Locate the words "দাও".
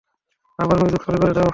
1.33-1.49